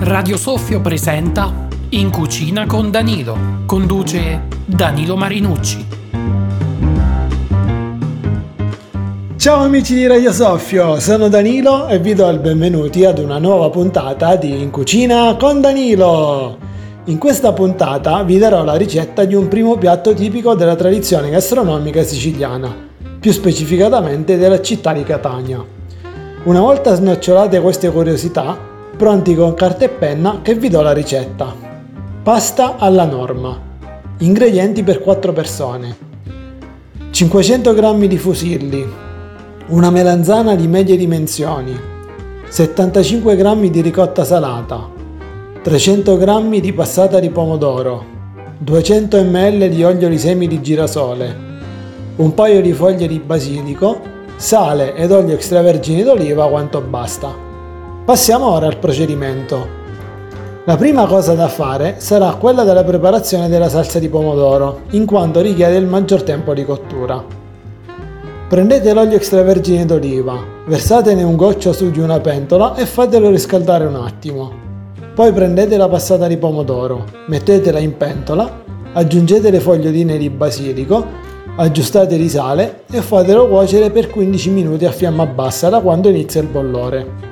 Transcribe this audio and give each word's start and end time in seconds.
Radio 0.00 0.36
Soffio 0.36 0.80
presenta 0.80 1.68
In 1.90 2.10
cucina 2.10 2.66
con 2.66 2.90
Danilo. 2.90 3.36
Conduce 3.66 4.42
Danilo 4.64 5.16
Marinucci. 5.16 5.86
Ciao 9.36 9.64
amici 9.64 9.94
di 9.94 10.06
Radio 10.06 10.32
Soffio, 10.32 11.00
sono 11.00 11.28
Danilo 11.28 11.88
e 11.88 11.98
vi 11.98 12.14
do 12.14 12.28
il 12.28 12.38
benvenuti 12.38 13.04
ad 13.04 13.18
una 13.18 13.38
nuova 13.38 13.70
puntata 13.70 14.36
di 14.36 14.60
In 14.60 14.70
cucina 14.70 15.34
con 15.36 15.60
Danilo. 15.60 16.58
In 17.06 17.18
questa 17.18 17.52
puntata 17.52 18.22
vi 18.22 18.38
darò 18.38 18.62
la 18.62 18.76
ricetta 18.76 19.24
di 19.24 19.34
un 19.34 19.48
primo 19.48 19.76
piatto 19.76 20.14
tipico 20.14 20.54
della 20.54 20.76
tradizione 20.76 21.30
gastronomica 21.30 22.04
siciliana, 22.04 22.72
più 23.18 23.32
specificatamente 23.32 24.36
della 24.36 24.60
città 24.60 24.92
di 24.92 25.02
Catania. 25.02 25.81
Una 26.44 26.58
volta 26.58 26.92
snocciolate 26.92 27.60
queste 27.60 27.88
curiosità, 27.88 28.58
pronti 28.96 29.36
con 29.36 29.54
carta 29.54 29.84
e 29.84 29.88
penna 29.88 30.40
che 30.42 30.56
vi 30.56 30.68
do 30.68 30.82
la 30.82 30.92
ricetta. 30.92 31.54
Pasta 32.20 32.78
alla 32.78 33.04
norma. 33.04 33.56
Ingredienti 34.18 34.82
per 34.82 34.98
4 34.98 35.32
persone. 35.32 35.96
500 37.12 37.74
g 37.74 38.06
di 38.08 38.18
fusilli, 38.18 38.84
una 39.68 39.90
melanzana 39.90 40.56
di 40.56 40.66
medie 40.66 40.96
dimensioni, 40.96 41.78
75 42.48 43.36
g 43.36 43.70
di 43.70 43.80
ricotta 43.80 44.24
salata, 44.24 44.90
300 45.62 46.16
g 46.18 46.58
di 46.58 46.72
passata 46.72 47.20
di 47.20 47.30
pomodoro, 47.30 48.04
200 48.58 49.22
ml 49.22 49.68
di 49.68 49.84
olio 49.84 50.08
di 50.08 50.18
semi 50.18 50.48
di 50.48 50.60
girasole, 50.60 51.36
un 52.16 52.34
paio 52.34 52.60
di 52.60 52.72
foglie 52.72 53.06
di 53.06 53.20
basilico, 53.20 54.00
sale 54.36 54.94
ed 54.94 55.12
olio 55.12 55.34
extravergine 55.34 56.02
d'oliva 56.02 56.48
quanto 56.48 56.80
basta. 56.80 57.32
Passiamo 58.04 58.50
ora 58.50 58.66
al 58.66 58.78
procedimento. 58.78 59.80
La 60.64 60.76
prima 60.76 61.06
cosa 61.06 61.34
da 61.34 61.48
fare 61.48 61.96
sarà 61.98 62.34
quella 62.34 62.62
della 62.62 62.84
preparazione 62.84 63.48
della 63.48 63.68
salsa 63.68 63.98
di 63.98 64.08
pomodoro, 64.08 64.82
in 64.90 65.06
quanto 65.06 65.40
richiede 65.40 65.76
il 65.76 65.86
maggior 65.86 66.22
tempo 66.22 66.54
di 66.54 66.64
cottura. 66.64 67.40
Prendete 68.48 68.92
l'olio 68.92 69.16
extravergine 69.16 69.86
d'oliva, 69.86 70.38
versatene 70.66 71.22
un 71.22 71.36
goccio 71.36 71.72
su 71.72 71.90
di 71.90 72.00
una 72.00 72.20
pentola 72.20 72.74
e 72.76 72.86
fatelo 72.86 73.30
riscaldare 73.30 73.86
un 73.86 73.96
attimo. 73.96 74.52
Poi 75.14 75.32
prendete 75.32 75.76
la 75.76 75.88
passata 75.88 76.26
di 76.26 76.36
pomodoro, 76.36 77.06
mettetela 77.26 77.78
in 77.78 77.96
pentola, 77.96 78.60
aggiungete 78.92 79.50
le 79.50 79.58
foglioline 79.58 80.16
di 80.16 80.30
basilico, 80.30 81.04
aggiustate 81.56 82.16
di 82.16 82.28
sale 82.28 82.84
e 82.90 83.00
fatelo 83.00 83.48
cuocere 83.48 83.90
per 83.90 84.08
15 84.08 84.50
minuti 84.50 84.84
a 84.84 84.90
fiamma 84.90 85.26
bassa 85.26 85.68
da 85.68 85.80
quando 85.80 86.08
inizia 86.08 86.40
il 86.40 86.48
bollore. 86.48 87.30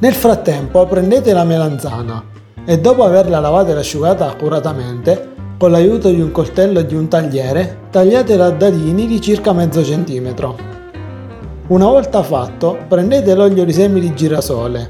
Nel 0.00 0.12
frattempo 0.12 0.84
prendete 0.86 1.32
la 1.32 1.44
melanzana 1.44 2.22
e 2.64 2.78
dopo 2.78 3.04
averla 3.04 3.40
lavata 3.40 3.72
e 3.72 3.76
asciugata 3.76 4.28
accuratamente, 4.28 5.32
con 5.56 5.70
l'aiuto 5.70 6.10
di 6.10 6.20
un 6.20 6.30
coltello 6.30 6.80
e 6.80 6.86
di 6.86 6.94
un 6.94 7.08
tagliere, 7.08 7.86
tagliatela 7.90 8.46
a 8.46 8.50
dadini 8.50 9.06
di 9.06 9.20
circa 9.20 9.52
mezzo 9.52 9.82
centimetro. 9.84 10.56
Una 11.68 11.86
volta 11.86 12.22
fatto, 12.22 12.76
prendete 12.86 13.34
l'olio 13.34 13.64
di 13.64 13.72
semi 13.72 14.00
di 14.00 14.12
girasole, 14.14 14.86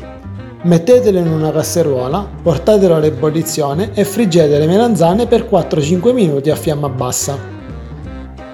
mettetelo 0.62 1.18
in 1.18 1.28
una 1.28 1.52
casseruola, 1.52 2.26
portatelo 2.42 2.96
all'ebollizione 2.96 3.90
e 3.94 4.04
friggete 4.04 4.58
le 4.58 4.66
melanzane 4.66 5.26
per 5.26 5.46
4-5 5.48 6.12
minuti 6.12 6.50
a 6.50 6.56
fiamma 6.56 6.88
bassa. 6.88 7.53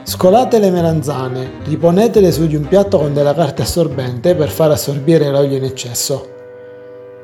Scolate 0.02 0.58
le 0.58 0.70
melanzane, 0.70 1.58
riponetele 1.64 2.32
su 2.32 2.46
di 2.46 2.56
un 2.56 2.66
piatto 2.66 2.98
con 2.98 3.12
della 3.12 3.34
carta 3.34 3.64
assorbente 3.64 4.34
per 4.34 4.48
far 4.48 4.70
assorbire 4.70 5.30
l'olio 5.30 5.58
in 5.58 5.64
eccesso. 5.64 6.26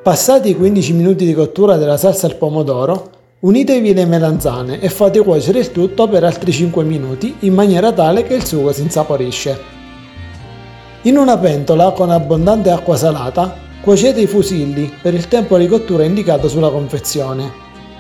Passati 0.03 0.51
i 0.51 0.55
15 0.55 0.93
minuti 0.93 1.25
di 1.25 1.33
cottura 1.33 1.79
della 1.79 1.97
salsa 1.97 2.27
al 2.27 2.37
pomodoro, 2.37 3.11
unitevi 3.41 3.95
le 3.95 4.05
melanzane 4.05 4.79
e 4.81 4.91
fate 4.91 5.21
cuocere 5.21 5.61
il 5.61 5.73
tutto 5.73 6.07
per 6.07 6.23
altri 6.23 6.53
5 6.53 6.85
minuti 6.85 7.37
in 7.41 7.55
maniera 7.55 7.93
tale 7.93 8.23
che 8.25 8.35
il 8.35 8.45
sugo 8.45 8.73
si 8.73 8.83
insaporisce. 8.83 9.59
In 11.03 11.17
una 11.17 11.39
pentola 11.39 11.93
con 11.93 12.11
abbondante 12.11 12.71
acqua 12.71 12.97
salata, 12.97 13.57
cuocete 13.81 14.21
i 14.21 14.27
fusilli 14.27 14.93
per 15.01 15.15
il 15.15 15.29
tempo 15.29 15.57
di 15.57 15.67
cottura 15.67 16.05
indicato 16.05 16.47
sulla 16.47 16.71
confezione. 16.71 17.51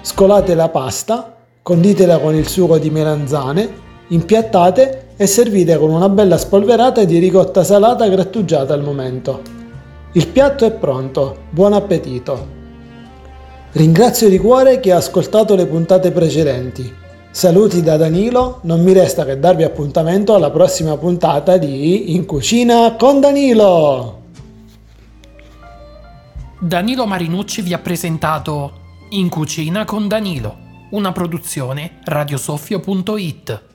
Scolate 0.02 0.54
la 0.54 0.68
pasta, 0.68 1.34
conditela 1.62 2.18
con 2.18 2.34
il 2.34 2.46
sugo 2.46 2.76
di 2.78 2.90
melanzane, 2.90 3.84
impiattate 4.08 5.08
e 5.16 5.26
servite 5.26 5.78
con 5.78 5.90
una 5.90 6.08
bella 6.08 6.38
spolverata 6.38 7.04
di 7.04 7.18
ricotta 7.18 7.64
salata 7.64 8.06
grattugiata 8.08 8.74
al 8.74 8.82
momento. 8.82 9.40
Il 10.12 10.28
piatto 10.28 10.64
è 10.64 10.72
pronto, 10.72 11.44
buon 11.50 11.72
appetito! 11.72 12.54
Ringrazio 13.72 14.28
di 14.28 14.38
cuore 14.38 14.80
chi 14.80 14.90
ha 14.90 14.96
ascoltato 14.96 15.54
le 15.54 15.66
puntate 15.66 16.10
precedenti. 16.10 17.04
Saluti 17.30 17.82
da 17.82 17.98
Danilo, 17.98 18.60
non 18.62 18.82
mi 18.82 18.94
resta 18.94 19.26
che 19.26 19.38
darvi 19.38 19.62
appuntamento 19.62 20.34
alla 20.34 20.50
prossima 20.50 20.96
puntata 20.96 21.58
di 21.58 22.14
In 22.14 22.24
Cucina 22.24 22.96
con 22.96 23.20
Danilo! 23.20 24.22
Danilo 26.58 27.04
Marinucci 27.04 27.60
vi 27.60 27.74
ha 27.74 27.78
presentato 27.78 28.72
In 29.10 29.28
Cucina 29.28 29.84
con 29.84 30.08
Danilo, 30.08 30.56
una 30.92 31.12
produzione 31.12 31.98
radiosoffio.it. 32.02 33.74